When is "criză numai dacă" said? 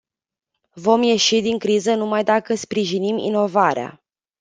1.59-2.55